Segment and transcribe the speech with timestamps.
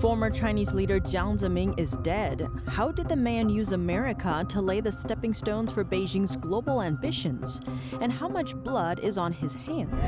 [0.00, 2.48] Former Chinese leader Jiang Zemin is dead.
[2.66, 7.60] How did the man use America to lay the stepping stones for Beijing's global ambitions?
[8.00, 10.06] And how much blood is on his hands?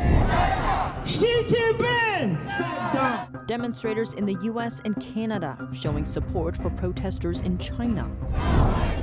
[1.09, 3.47] Xi Jinping.
[3.47, 8.11] Demonstrators in the US and Canada showing support for protesters in China.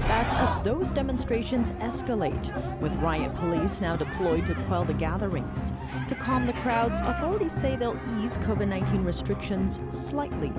[0.08, 5.74] That's as those demonstrations escalate, with riot police now deployed to quell the gatherings.
[6.08, 10.52] To calm the crowds, authorities say they'll ease COVID 19 restrictions slightly.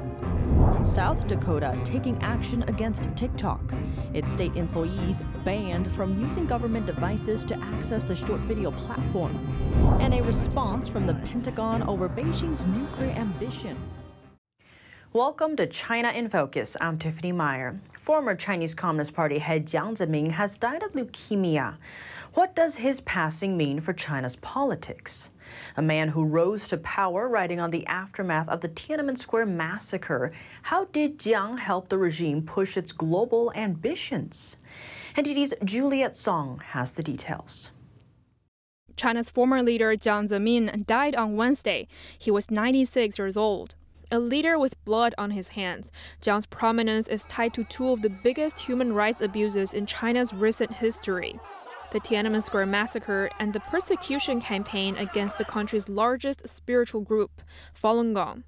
[0.85, 3.61] South Dakota taking action against TikTok.
[4.15, 9.37] Its state employees banned from using government devices to access the short video platform.
[10.01, 13.77] And a response from the Pentagon over Beijing's nuclear ambition.
[15.13, 16.77] Welcome to China in Focus.
[16.81, 17.79] I'm Tiffany Meyer.
[17.99, 21.77] Former Chinese Communist Party head Jiang Zemin has died of leukemia.
[22.33, 25.31] What does his passing mean for China's politics?
[25.77, 30.33] A man who rose to power writing on the aftermath of the Tiananmen Square massacre.
[30.63, 34.57] How did Jiang help the regime push its global ambitions?
[35.17, 37.71] NTD's Juliet Song has the details.
[38.97, 41.89] China's former leader Jiang Zemin died on Wednesday.
[42.19, 43.75] He was 96 years old.
[44.11, 48.11] A leader with blood on his hands, Jiang's prominence is tied to two of the
[48.11, 51.41] biggest human rights abuses in China's recent history
[51.93, 57.43] the Tiananmen Square massacre and the persecution campaign against the country's largest spiritual group,
[57.81, 58.45] Falun Gong.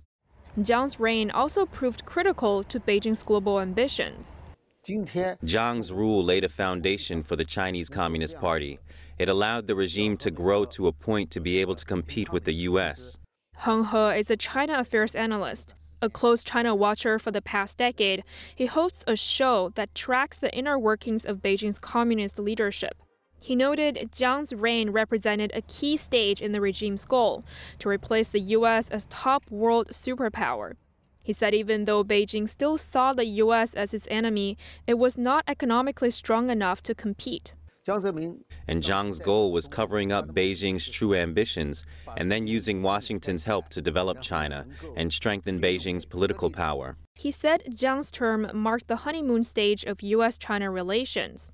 [0.58, 4.38] Jiang's reign also proved critical to Beijing's global ambitions.
[4.86, 8.78] Jiang's rule laid a foundation for the Chinese Communist Party.
[9.18, 12.44] It allowed the regime to grow to a point to be able to compete with
[12.44, 13.18] the U.S.
[13.56, 15.74] Heng He is a China affairs analyst.
[16.02, 20.54] A close China watcher for the past decade, he hosts a show that tracks the
[20.54, 23.03] inner workings of Beijing's communist leadership.
[23.44, 27.44] He noted Jiang's reign represented a key stage in the regime's goal
[27.78, 28.88] to replace the U.S.
[28.88, 30.76] as top world superpower.
[31.22, 33.74] He said even though Beijing still saw the U.S.
[33.74, 37.52] as its enemy, it was not economically strong enough to compete.
[37.86, 41.84] And Jiang's goal was covering up Beijing's true ambitions
[42.16, 46.96] and then using Washington's help to develop China and strengthen Beijing's political power.
[47.16, 50.36] He said Jiang's term marked the honeymoon stage of U.S.
[50.36, 51.52] China relations.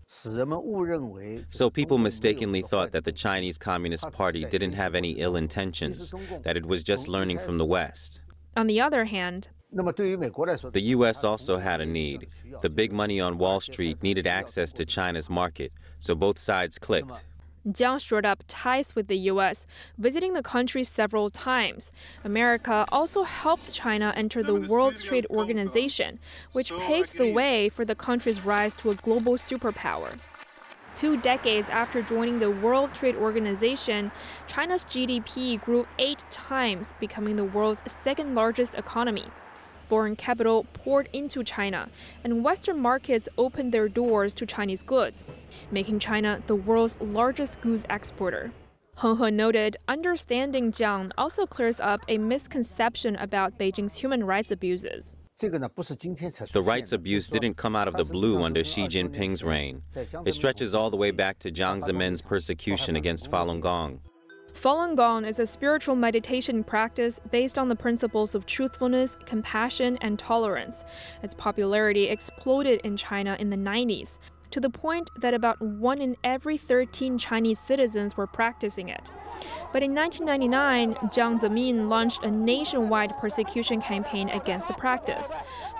[1.51, 6.57] So people mistakenly thought that the Chinese Communist Party didn't have any ill intentions, that
[6.57, 8.23] it was just learning from the West.
[8.57, 11.23] On the other hand, the U.S.
[11.23, 12.29] also had a need.
[12.61, 17.25] The big money on Wall Street needed access to China's market, so both sides clicked.
[17.69, 19.67] Jiang shored up ties with the U.S.,
[19.99, 21.93] visiting the country several times.
[22.25, 26.19] America also helped China enter the World Trade Organization,
[26.53, 30.19] which paved the way for the country's rise to a global superpower.
[30.97, 34.11] Two decades after joining the World Trade Organization,
[34.49, 39.27] China's GDP grew eight times, becoming the world's second largest economy
[39.91, 41.89] foreign capital poured into China,
[42.23, 45.25] and Western markets opened their doors to Chinese goods,
[45.73, 48.53] making China the world's largest goods exporter.
[48.99, 55.17] Heng He noted understanding Jiang also clears up a misconception about Beijing's human rights abuses.
[55.41, 59.83] The rights abuse didn't come out of the blue under Xi Jinping's reign.
[60.25, 64.03] It stretches all the way back to Jiang Zemin's persecution against Falun Gong.
[64.53, 70.19] Falun Gong is a spiritual meditation practice based on the principles of truthfulness, compassion, and
[70.19, 70.85] tolerance.
[71.23, 74.19] Its popularity exploded in China in the 90s,
[74.51, 79.13] to the point that about one in every 13 Chinese citizens were practicing it.
[79.73, 85.31] But in 1999, Jiang Zemin launched a nationwide persecution campaign against the practice.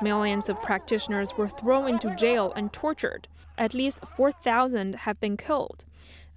[0.01, 3.27] Millions of practitioners were thrown into jail and tortured.
[3.59, 5.85] At least 4,000 have been killed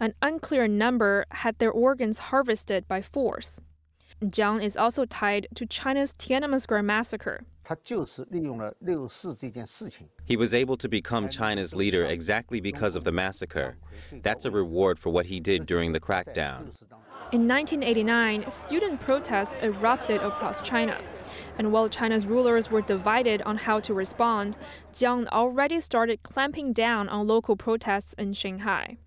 [0.03, 3.61] an unclear number had their organs harvested by force.
[4.21, 7.45] Jiang is also tied to China's Tiananmen Square massacre.
[10.25, 13.77] He was able to become China's leader exactly because of the massacre.
[14.11, 16.71] That's a reward for what he did during the crackdown.
[17.31, 20.99] In 1989, student protests erupted across China.
[21.57, 24.57] And while China's rulers were divided on how to respond,
[24.91, 28.97] Jiang already started clamping down on local protests in Shanghai.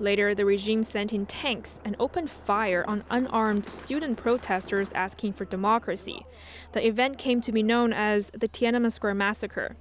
[0.00, 5.44] Later, the regime sent in tanks and opened fire on unarmed student protesters asking for
[5.44, 6.24] democracy.
[6.72, 9.76] The event came to be known as the Tiananmen Square Massacre.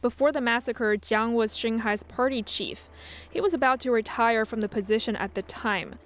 [0.00, 2.88] Before the massacre, Jiang was Shanghai's party chief.
[3.28, 5.96] He was about to retire from the position at the time.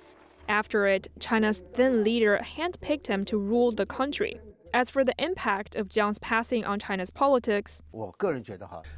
[0.48, 4.40] After it, China's then leader handpicked him to rule the country.
[4.72, 7.82] As for the impact of Jiang's passing on China's politics,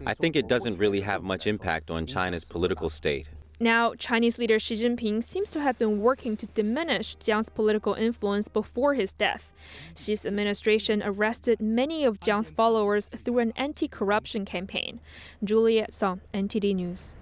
[0.06, 3.28] I think it doesn't really have much impact on China's political state.
[3.62, 8.48] Now, Chinese leader Xi Jinping seems to have been working to diminish Jiang's political influence
[8.48, 9.52] before his death.
[9.94, 14.98] Xi's administration arrested many of Jiang's followers through an anti corruption campaign.
[15.44, 17.14] Juliet Song, NTD News.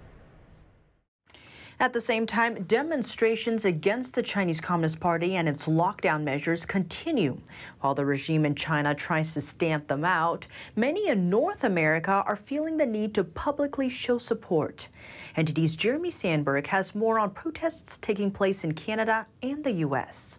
[1.81, 7.41] At the same time, demonstrations against the Chinese Communist Party and its lockdown measures continue.
[7.79, 10.45] While the regime in China tries to stamp them out,
[10.75, 14.89] many in North America are feeling the need to publicly show support.
[15.35, 20.37] NTD's Jeremy Sandberg has more on protests taking place in Canada and the U.S.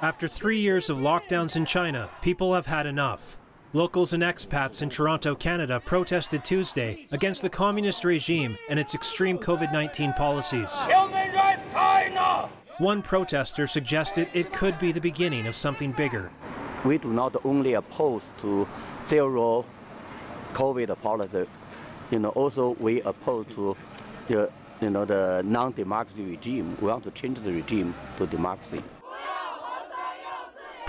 [0.00, 3.38] After three years of lockdowns in China, people have had enough.
[3.74, 9.38] Locals and expats in Toronto, Canada protested Tuesday against the communist regime and its extreme
[9.38, 10.74] COVID 19 policies.
[12.78, 16.30] One protester suggested it could be the beginning of something bigger.
[16.82, 18.66] We do not only oppose to
[19.04, 19.66] zero
[20.54, 21.44] COVID policy,
[22.10, 23.76] you know, also we oppose to
[24.28, 24.50] the,
[24.80, 26.74] you know, the non-democracy regime.
[26.80, 28.82] We want to change the regime to democracy.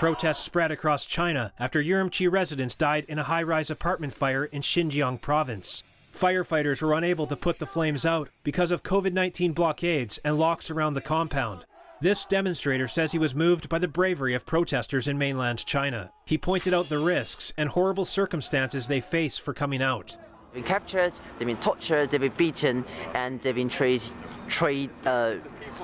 [0.00, 4.62] Protests spread across China after Urumqi residents died in a high rise apartment fire in
[4.62, 5.82] Xinjiang province.
[6.16, 10.70] Firefighters were unable to put the flames out because of COVID 19 blockades and locks
[10.70, 11.66] around the compound.
[12.00, 16.12] This demonstrator says he was moved by the bravery of protesters in mainland China.
[16.24, 20.16] He pointed out the risks and horrible circumstances they face for coming out.
[20.54, 24.10] They've been captured, they've been tortured, they've been beaten, and they've been treat,
[24.48, 25.34] treat, uh,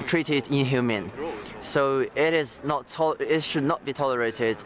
[0.06, 1.10] treated inhuman.
[1.60, 4.56] So it is not it should not be tolerated.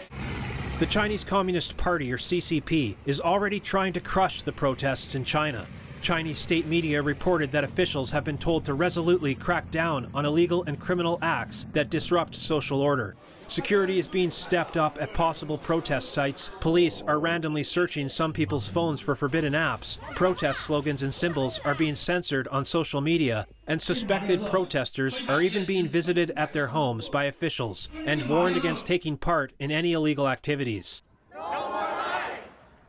[0.79, 5.67] The Chinese Communist Party, or CCP, is already trying to crush the protests in China.
[6.03, 10.65] Chinese state media reported that officials have been told to resolutely crack down on illegal
[10.65, 13.17] and criminal acts that disrupt social order.
[13.51, 16.53] Security is being stepped up at possible protest sites.
[16.61, 19.99] Police are randomly searching some people's phones for forbidden apps.
[20.15, 23.49] Protest slogans and symbols are being censored on social media.
[23.67, 28.87] And suspected protesters are even being visited at their homes by officials and warned against
[28.87, 31.03] taking part in any illegal activities.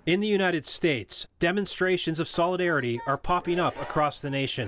[0.04, 4.68] In the United States, demonstrations of solidarity are popping up across the nation.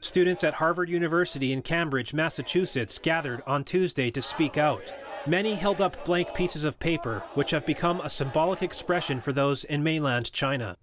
[0.00, 4.92] Students at Harvard University in Cambridge, Massachusetts gathered on Tuesday to speak out.
[5.26, 9.64] Many held up blank pieces of paper, which have become a symbolic expression for those
[9.64, 10.76] in mainland China.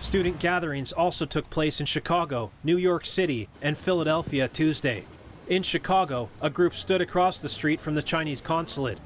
[0.00, 5.04] Student gatherings also took place in Chicago, New York City, and Philadelphia Tuesday.
[5.46, 8.98] In Chicago, a group stood across the street from the Chinese consulate.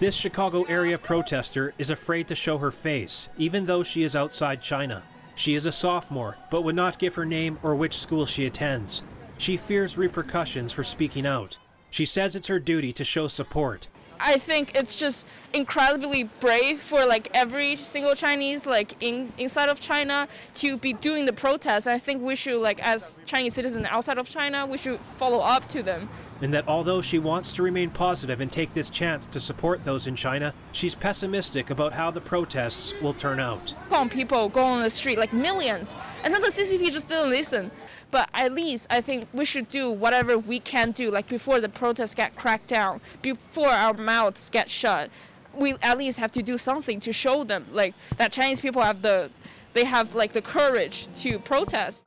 [0.00, 4.62] This Chicago area protester is afraid to show her face, even though she is outside
[4.62, 5.02] China.
[5.34, 9.02] She is a sophomore, but would not give her name or which school she attends.
[9.38, 11.58] She fears repercussions for speaking out.
[11.90, 13.88] She says it's her duty to show support.
[14.20, 19.80] I think it's just incredibly brave for like every single Chinese like in inside of
[19.80, 21.86] China to be doing the protest.
[21.86, 25.66] I think we should like as Chinese citizens outside of China, we should follow up
[25.68, 26.08] to them
[26.40, 30.06] and that although she wants to remain positive and take this chance to support those
[30.06, 33.74] in China, she's pessimistic about how the protests will turn out.
[34.10, 37.70] People go on the street like millions, and then the CCP just didn't listen.
[38.10, 41.68] But at least I think we should do whatever we can do, like before the
[41.68, 45.10] protests get cracked down, before our mouths get shut.
[45.54, 49.02] We at least have to do something to show them, like that Chinese people have
[49.02, 49.30] the,
[49.74, 52.04] they have like the courage to protest.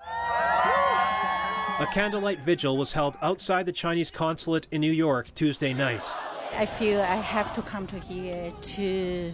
[1.81, 6.13] A candlelight vigil was held outside the Chinese consulate in New York Tuesday night.
[6.53, 9.33] I feel I have to come to here to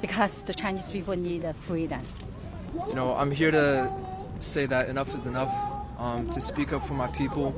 [0.00, 2.02] because the Chinese people need freedom.
[2.86, 3.92] You know, I'm here to
[4.38, 5.52] say that enough is enough,
[5.98, 7.48] um, to speak up for my people,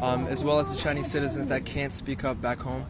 [0.00, 2.86] um, as well as the Chinese citizens that can't speak up back home.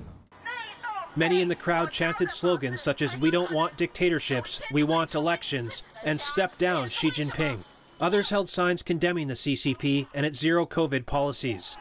[1.16, 5.82] Many in the crowd chanted slogans such as We don't want dictatorships, we want elections,
[6.04, 7.64] and Step down Xi Jinping.
[8.02, 11.76] Others held signs condemning the CCP and its zero COVID policies.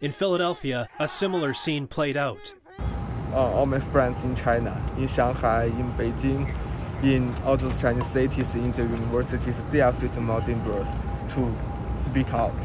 [0.00, 2.54] In Philadelphia, a similar scene played out.
[3.32, 6.54] Uh, all my friends in China, in Shanghai, in Beijing,
[7.02, 10.90] in all those Chinese cities, in the universities, they are facing more dangerous
[11.34, 11.54] to
[11.98, 12.56] speak out,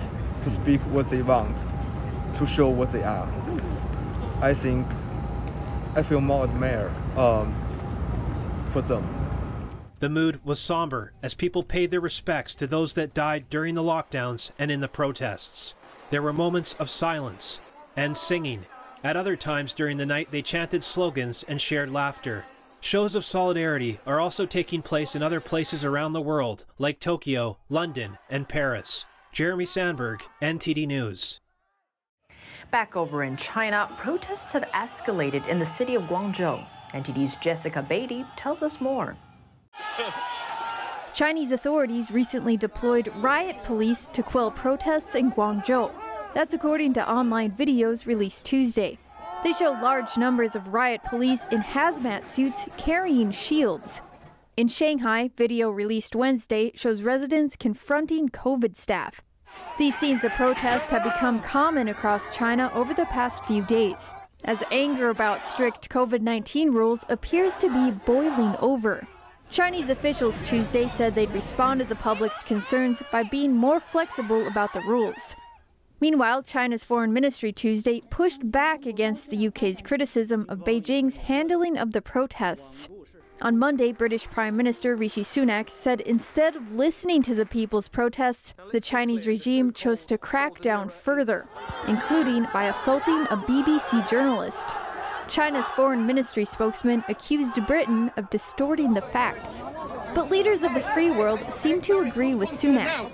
[0.43, 1.57] to speak what they want,
[2.37, 3.27] to show what they are.
[4.41, 4.87] I think
[5.93, 7.53] I feel more admire um,
[8.67, 9.18] for them.
[9.99, 13.83] The mood was somber as people paid their respects to those that died during the
[13.83, 15.75] lockdowns and in the protests.
[16.09, 17.59] There were moments of silence
[17.97, 18.65] and singing.
[19.03, 22.45] At other times during the night, they chanted slogans and shared laughter.
[22.79, 27.57] Shows of solidarity are also taking place in other places around the world, like Tokyo,
[27.67, 29.03] London, and Paris.
[29.33, 31.41] Jeremy Sandberg, NTD News.
[32.71, 36.65] Back over in China, protests have escalated in the city of Guangzhou.
[36.93, 39.17] NTD's Jessica Beatty tells us more.
[41.13, 45.91] Chinese authorities recently deployed riot police to quell protests in Guangzhou.
[46.33, 48.97] That's according to online videos released Tuesday.
[49.43, 54.01] They show large numbers of riot police in hazmat suits carrying shields.
[54.57, 59.21] In Shanghai, video released Wednesday shows residents confronting COVID staff.
[59.77, 64.63] These scenes of protest have become common across China over the past few days, as
[64.71, 69.07] anger about strict COVID 19 rules appears to be boiling over.
[69.49, 74.73] Chinese officials Tuesday said they'd respond to the public's concerns by being more flexible about
[74.73, 75.35] the rules.
[75.99, 81.93] Meanwhile, China's foreign ministry Tuesday pushed back against the UK's criticism of Beijing's handling of
[81.93, 82.89] the protests.
[83.41, 88.53] On Monday, British Prime Minister Rishi Sunak said instead of listening to the people's protests,
[88.71, 91.47] the Chinese regime chose to crack down further,
[91.87, 94.75] including by assaulting a BBC journalist.
[95.29, 99.63] China's foreign ministry spokesman accused Britain of distorting the facts.
[100.15, 103.11] But leaders of the free world seem to agree with Sunak.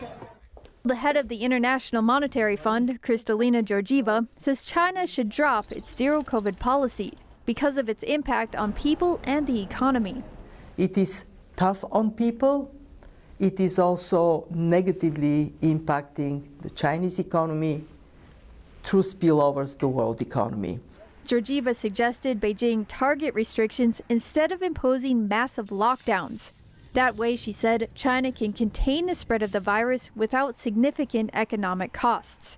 [0.84, 6.22] The head of the International Monetary Fund, Kristalina Georgieva, says China should drop its zero
[6.22, 7.14] COVID policy
[7.46, 10.24] because of its impact on people and the economy.
[10.78, 11.26] It is
[11.58, 12.72] tough on people.
[13.40, 17.84] It is also negatively impacting the Chinese economy
[18.84, 20.80] through spillovers to the world economy.
[21.26, 26.52] Georgieva suggested Beijing target restrictions instead of imposing massive lockdowns.
[26.94, 31.94] That way, she said, China can contain the spread of the virus without significant economic
[31.94, 32.58] costs.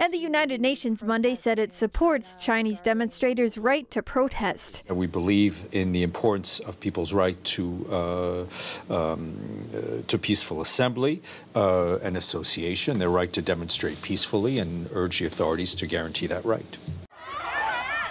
[0.00, 4.84] And the United Nations Monday said it supports Chinese demonstrators' right to protest.
[4.88, 8.46] We believe in the importance of people's right to
[8.90, 9.36] uh, um,
[9.74, 11.20] uh, to peaceful assembly
[11.54, 16.44] uh, and association, their right to demonstrate peacefully, and urge the authorities to guarantee that
[16.44, 16.76] right.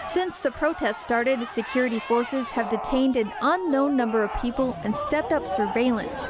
[0.10, 5.34] Since the protests started, security forces have detained an unknown number of people and stepped
[5.34, 6.30] up surveillance.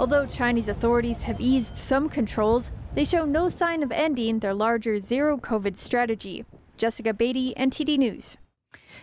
[0.00, 4.98] Although Chinese authorities have eased some controls, they show no sign of ending their larger
[4.98, 6.44] zero COVID strategy.
[6.76, 8.36] Jessica Beatty, NTD News.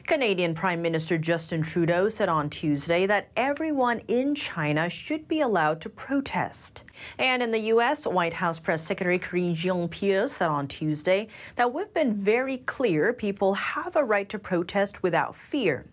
[0.07, 5.81] Canadian Prime Minister Justin Trudeau said on Tuesday that everyone in China should be allowed
[5.81, 6.83] to protest.
[7.17, 11.93] And in the U.S., White House Press Secretary Karine Jean-Pierre said on Tuesday that we've
[11.93, 15.85] been very clear people have a right to protest without fear.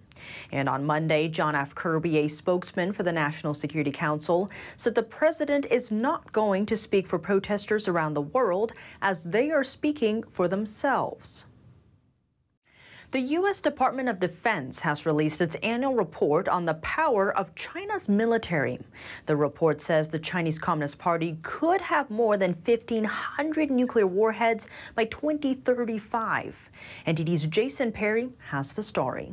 [0.50, 1.75] And on Monday, John F.
[1.75, 6.76] Kirby, a spokesman for the National Security Council, said the president is not going to
[6.76, 11.47] speak for protesters around the world as they are speaking for themselves.
[13.10, 13.62] The U.S.
[13.62, 18.78] Department of Defense has released its annual report on the power of China's military.
[19.24, 25.06] The report says the Chinese Communist Party could have more than 1,500 nuclear warheads by
[25.06, 26.70] 2035.
[27.06, 29.32] NTD's Jason Perry has the story.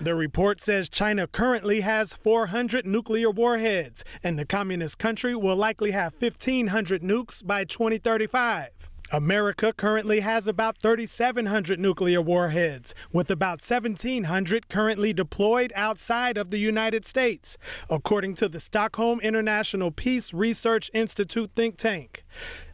[0.00, 5.92] The report says China currently has 400 nuclear warheads, and the communist country will likely
[5.92, 8.90] have 1,500 nukes by 2035.
[9.12, 16.58] America currently has about 3,700 nuclear warheads, with about 1,700 currently deployed outside of the
[16.58, 17.58] United States,
[17.90, 22.24] according to the Stockholm International Peace Research Institute think tank.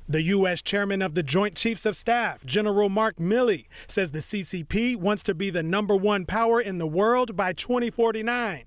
[0.09, 0.63] The U.S.
[0.63, 5.35] chairman of the Joint Chiefs of Staff, General Mark Milley, says the CCP wants to
[5.35, 8.65] be the number one power in the world by 2049.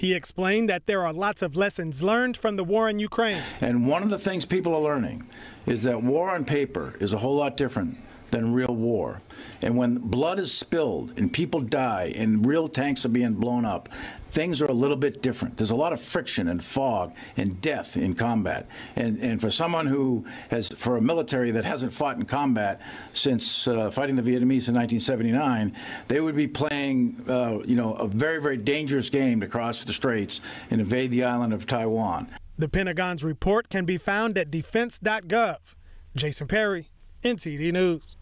[0.00, 3.42] He explained that there are lots of lessons learned from the war in Ukraine.
[3.60, 5.26] And one of the things people are learning
[5.66, 7.98] is that war on paper is a whole lot different
[8.30, 9.20] than real war.
[9.62, 13.88] And when blood is spilled and people die and real tanks are being blown up,
[14.30, 15.56] things are a little bit different.
[15.56, 18.66] There's a lot of friction and fog and death in combat.
[18.96, 22.80] And, and for someone who has, for a military that hasn't fought in combat
[23.12, 25.76] since uh, fighting the Vietnamese in 1979,
[26.08, 29.92] they would be playing, uh, you know, a very, very dangerous game to cross the
[29.92, 32.28] straits and invade the island of Taiwan.
[32.56, 35.74] The Pentagon's report can be found at defense.gov.
[36.14, 36.90] Jason Perry,
[37.24, 38.16] NTD News.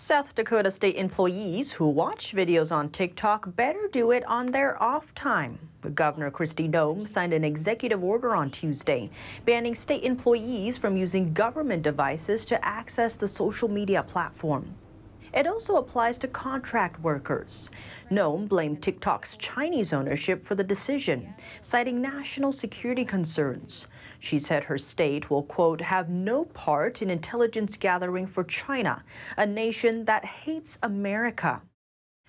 [0.00, 5.12] South Dakota state employees who watch videos on TikTok better do it on their off
[5.16, 5.58] time.
[5.92, 9.10] Governor Kristi Noem signed an executive order on Tuesday
[9.44, 14.72] banning state employees from using government devices to access the social media platform.
[15.34, 17.68] It also applies to contract workers.
[18.08, 23.88] Noem blamed TikTok's Chinese ownership for the decision, citing national security concerns.
[24.18, 29.04] She said her state will, quote, have no part in intelligence gathering for China,
[29.36, 31.62] a nation that hates America.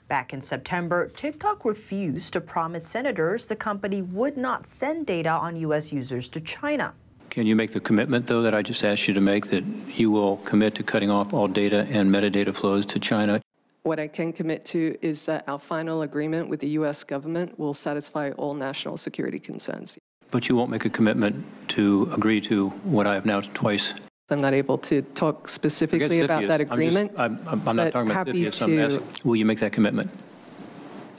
[0.08, 5.55] Back in September, TikTok refused to promise senators the company would not send data on
[5.58, 5.91] U.S.
[5.91, 6.93] users to China.
[7.29, 9.63] Can you make the commitment, though, that I just asked you to make, that
[9.96, 13.39] you will commit to cutting off all data and metadata flows to China?
[13.84, 17.03] What I can commit to is that our final agreement with the U.S.
[17.03, 19.96] government will satisfy all national security concerns.
[20.32, 23.94] But you won't make a commitment to agree to what I have now twice.
[24.30, 27.14] I'm not able to talk specifically about that agreement.
[27.18, 28.62] I'm, just, I'm, I'm not talking about CFIUS.
[28.62, 30.12] I'm asking, will you make that commitment?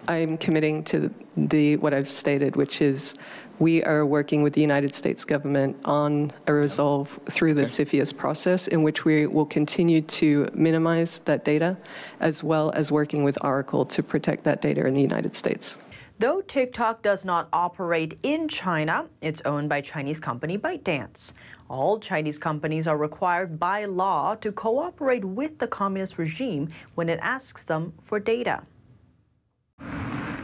[0.07, 3.15] I'm committing to the what I've stated, which is
[3.59, 7.85] we are working with the United States government on a resolve through the okay.
[7.85, 11.77] CFIUS process in which we will continue to minimize that data
[12.21, 15.77] as well as working with Oracle to protect that data in the United States.
[16.21, 21.33] Though TikTok does not operate in China, it's owned by Chinese company ByteDance.
[21.71, 27.19] All Chinese companies are required by law to cooperate with the communist regime when it
[27.23, 28.65] asks them for data.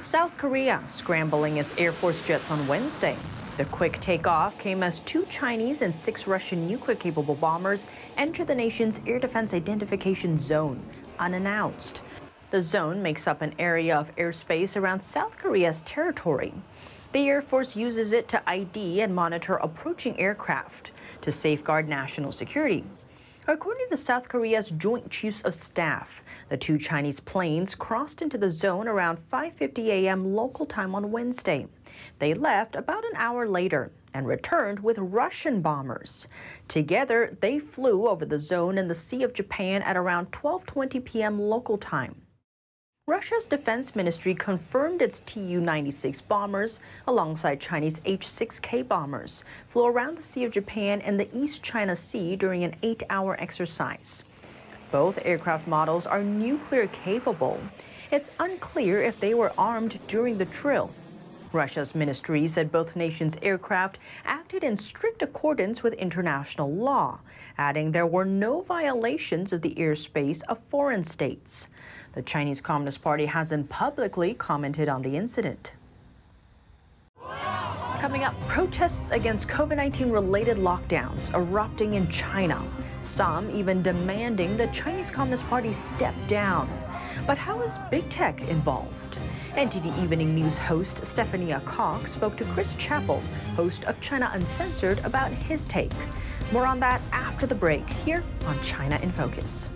[0.00, 3.18] South Korea scrambling its Air Force jets on Wednesday.
[3.58, 8.54] The quick takeoff came as two Chinese and six Russian nuclear capable bombers entered the
[8.54, 10.80] nation's air defense identification zone
[11.18, 12.00] unannounced.
[12.56, 16.54] The zone makes up an area of airspace around South Korea's territory.
[17.12, 22.84] The Air Force uses it to ID and monitor approaching aircraft to safeguard national security.
[23.46, 28.50] According to South Korea's Joint Chiefs of Staff, the two Chinese planes crossed into the
[28.50, 30.32] zone around 5:50 a.m.
[30.34, 31.66] local time on Wednesday.
[32.20, 36.26] They left about an hour later and returned with Russian bombers.
[36.68, 41.38] Together, they flew over the zone in the Sea of Japan at around 12:20 p.m.
[41.38, 42.22] local time.
[43.08, 50.18] Russia's defense ministry confirmed its Tu 96 bombers, alongside Chinese H 6K bombers, flew around
[50.18, 54.24] the Sea of Japan and the East China Sea during an eight hour exercise.
[54.90, 57.60] Both aircraft models are nuclear capable.
[58.10, 60.90] It's unclear if they were armed during the drill.
[61.52, 67.20] Russia's ministry said both nations' aircraft acted in strict accordance with international law,
[67.56, 71.68] adding there were no violations of the airspace of foreign states.
[72.16, 75.74] The Chinese Communist Party hasn't publicly commented on the incident.
[78.00, 82.66] Coming up, protests against COVID 19 related lockdowns erupting in China.
[83.02, 86.70] Some even demanding the Chinese Communist Party step down.
[87.26, 89.18] But how is big tech involved?
[89.52, 93.20] NTD Evening News host Stephanie Cox spoke to Chris Chappell,
[93.56, 95.92] host of China Uncensored, about his take.
[96.50, 99.68] More on that after the break here on China in Focus.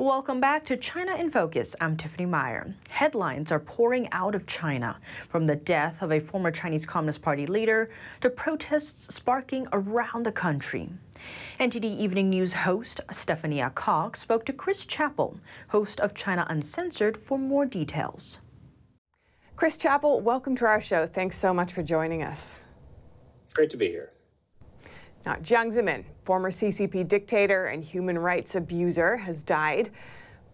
[0.00, 1.76] Welcome back to China in Focus.
[1.78, 2.74] I'm Tiffany Meyer.
[2.88, 4.96] Headlines are pouring out of China,
[5.28, 7.90] from the death of a former Chinese Communist Party leader
[8.22, 10.88] to protests sparking around the country.
[11.60, 17.38] NTD Evening News host Stephanie Cox spoke to Chris Chappell, host of China Uncensored, for
[17.38, 18.38] more details.
[19.54, 21.04] Chris Chappell, welcome to our show.
[21.04, 22.64] Thanks so much for joining us.
[23.52, 24.12] Great to be here.
[25.26, 29.90] Now, Jiang Zemin, former CCP dictator and human rights abuser, has died.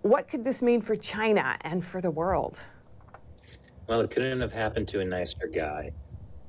[0.03, 2.63] What could this mean for China and for the world?
[3.87, 5.93] Well, it couldn't have happened to a nicer guy.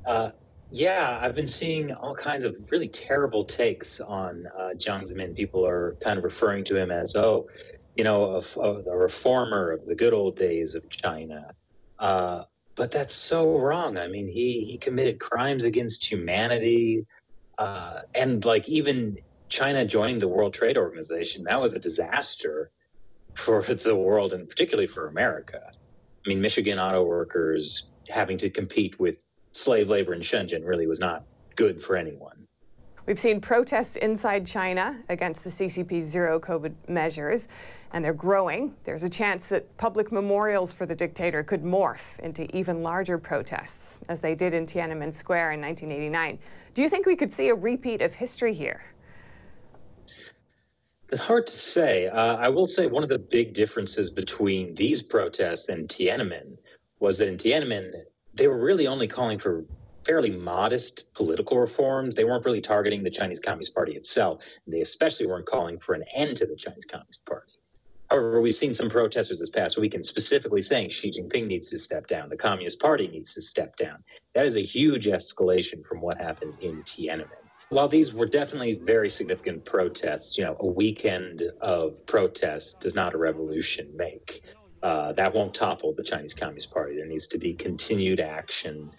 [0.05, 0.31] Uh,
[0.71, 5.35] yeah, I've been seeing all kinds of really terrible takes on uh, Jiang Zemin.
[5.35, 7.47] People are kind of referring to him as, oh,
[7.95, 11.53] you know, a, a reformer of the good old days of China.
[11.99, 12.43] Uh,
[12.75, 13.97] but that's so wrong.
[13.97, 17.05] I mean, he, he committed crimes against humanity
[17.57, 19.17] uh, and like even
[19.49, 22.71] China joining the World Trade Organization, that was a disaster
[23.35, 25.61] for the world and particularly for America.
[25.67, 30.99] I mean, Michigan auto workers having to compete with slave labor in Shenzhen really was
[30.99, 31.23] not
[31.55, 32.46] good for anyone.
[33.07, 37.47] We've seen protests inside China against the CCP's zero COVID measures,
[37.93, 38.75] and they're growing.
[38.83, 44.01] There's a chance that public memorials for the dictator could morph into even larger protests,
[44.09, 46.37] as they did in Tiananmen Square in 1989.
[46.73, 48.81] Do you think we could see a repeat of history here?
[51.09, 52.07] It's hard to say.
[52.07, 56.57] Uh, I will say one of the big differences between these protests and Tiananmen
[56.99, 57.89] was that in Tiananmen,
[58.33, 59.63] they were really only calling for
[60.07, 62.15] fairly modest political reforms.
[62.15, 64.41] They weren't really targeting the Chinese Communist Party itself.
[64.65, 67.51] They especially weren't calling for an end to the Chinese Communist Party.
[68.09, 72.07] However, we've seen some protesters this past weekend specifically saying Xi Jinping needs to step
[72.07, 74.01] down, the Communist Party needs to step down.
[74.33, 77.43] That is a huge escalation from what happened in Tiananmen.
[77.67, 83.13] While these were definitely very significant protests, you know, a weekend of protests does not
[83.13, 84.41] a revolution make.
[84.81, 86.95] Uh, that won't topple the Chinese Communist Party.
[86.95, 88.89] There needs to be continued action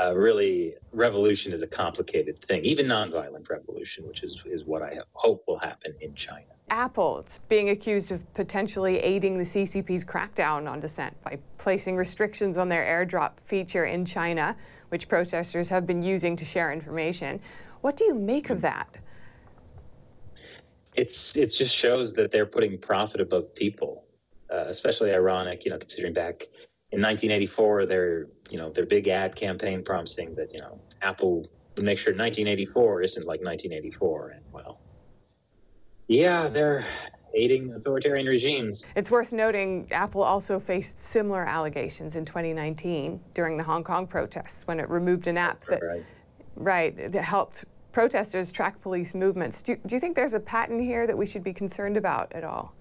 [0.00, 4.98] uh, really, revolution is a complicated thing, even nonviolent revolution, which is, is what I
[5.12, 6.46] hope will happen in China.
[6.70, 12.58] Apple, it's being accused of potentially aiding the CCP's crackdown on dissent by placing restrictions
[12.58, 14.56] on their airdrop feature in China,
[14.88, 17.38] which protesters have been using to share information.
[17.82, 18.88] What do you make of that?
[20.94, 24.04] It's it just shows that they're putting profit above people,
[24.50, 26.46] uh, especially ironic, you know, considering back
[26.92, 31.84] in 1984, their you know their big ad campaign promising that you know Apple would
[31.84, 34.78] make sure 1984 isn't like 1984, and well,
[36.08, 36.86] yeah, they're
[37.34, 38.86] aiding authoritarian regimes.
[38.94, 44.66] It's worth noting Apple also faced similar allegations in 2019 during the Hong Kong protests
[44.66, 46.04] when it removed an app that right,
[46.56, 49.62] right that helped protesters track police movements.
[49.62, 52.44] Do, do you think there's a pattern here that we should be concerned about at
[52.44, 52.74] all?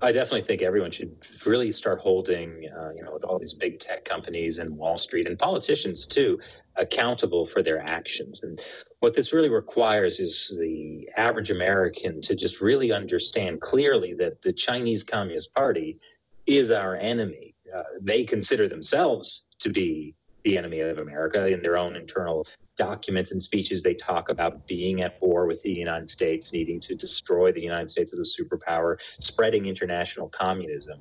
[0.00, 3.80] I definitely think everyone should really start holding, uh, you know, with all these big
[3.80, 6.38] tech companies and Wall Street and politicians too,
[6.76, 8.44] accountable for their actions.
[8.44, 8.60] And
[9.00, 14.52] what this really requires is the average American to just really understand clearly that the
[14.52, 15.98] Chinese Communist Party
[16.46, 17.56] is our enemy.
[17.74, 22.46] Uh, they consider themselves to be the enemy of America in their own internal
[22.78, 26.94] documents and speeches, they talk about being at war with the United States, needing to
[26.94, 30.98] destroy the United States as a superpower, spreading international communism.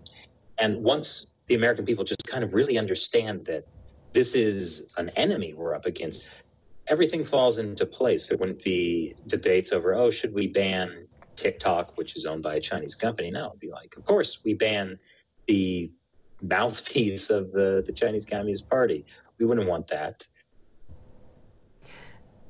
[0.58, 3.63] And once the American people just kind of really understand that
[4.12, 6.28] this is an enemy we're up against,
[6.88, 8.28] everything falls into place.
[8.28, 12.60] There wouldn't be debates over, oh, should we ban TikTok, which is owned by a
[12.60, 13.32] Chinese company?
[13.32, 14.98] No, it'd be like, of course, we ban
[15.48, 15.92] the
[16.42, 19.06] mouthpiece of the, the Chinese Communist Party.
[19.38, 20.26] We wouldn't want that.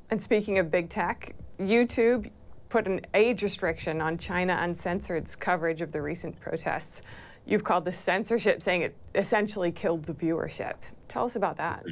[0.10, 2.32] And speaking of big tech, YouTube
[2.70, 7.02] put an age restriction on China Uncensored's coverage of the recent protests.
[7.46, 10.76] You've called this censorship, saying it essentially killed the viewership.
[11.08, 11.86] Tell us about that.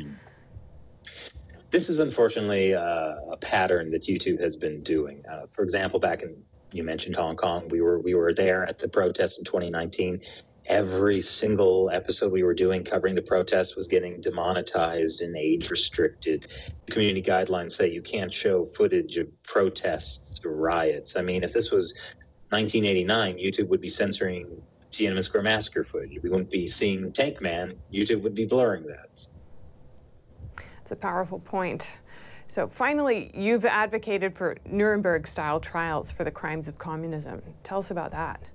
[1.72, 5.24] This is unfortunately uh, a pattern that YouTube has been doing.
[5.30, 6.36] Uh, for example, back in
[6.72, 10.20] you mentioned Hong Kong, we were we were there at the protests in 2019,
[10.68, 16.48] every single episode we were doing covering the protests was getting demonetized and age restricted.
[16.90, 21.16] Community guidelines say you can't show footage of protests or riots.
[21.16, 21.94] I mean, if this was
[22.50, 26.22] 1989, YouTube would be censoring Tiananmen Square massacre footage.
[26.24, 27.76] We wouldn't be seeing Tank Man.
[27.94, 29.10] YouTube would be blurring that.
[30.82, 31.98] It's a powerful point.
[32.48, 37.42] So finally, you've advocated for Nuremberg-style trials for the crimes of communism.
[37.64, 38.50] Tell us about that.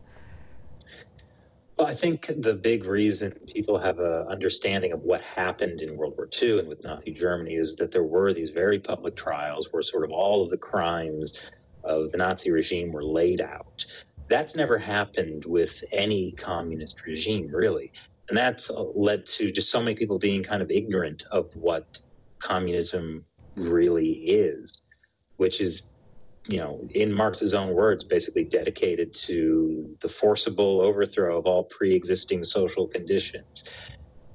[1.80, 6.12] Well, I think the big reason people have a understanding of what happened in World
[6.14, 9.80] War II and with Nazi Germany is that there were these very public trials where
[9.80, 11.40] sort of all of the crimes
[11.82, 13.86] of the Nazi regime were laid out.
[14.28, 17.92] That's never happened with any communist regime, really.
[18.28, 21.98] And that's uh, led to just so many people being kind of ignorant of what
[22.40, 23.24] communism
[23.56, 24.82] really is,
[25.38, 25.84] which is
[26.50, 32.42] you know, in Marx's own words, basically dedicated to the forcible overthrow of all pre-existing
[32.42, 33.64] social conditions.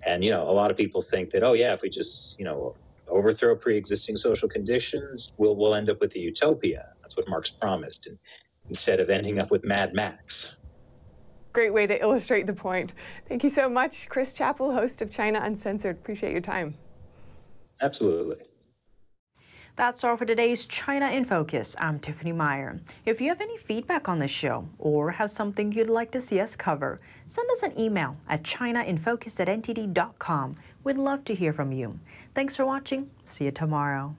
[0.06, 2.46] And you know, a lot of people think that, oh yeah, if we just you
[2.46, 2.76] know
[3.08, 6.94] overthrow pre-existing social conditions, we'll we'll end up with a utopia.
[7.02, 8.18] That's what Marx promised, and
[8.70, 10.56] instead of ending up with Mad Max.
[11.52, 12.94] Great way to illustrate the point.
[13.28, 15.98] Thank you so much, Chris Chappell, host of China Uncensored.
[15.98, 16.76] Appreciate your time.
[17.82, 18.38] Absolutely.
[19.76, 21.76] That's all for today's China in Focus.
[21.78, 22.80] I'm Tiffany Meyer.
[23.06, 26.40] If you have any feedback on the show or have something you'd like to see
[26.40, 30.56] us cover, send us an email at chinainfocus at ntd.com.
[30.86, 32.00] We'd love to hear from you.
[32.34, 33.10] Thanks for watching.
[33.26, 34.16] See you tomorrow.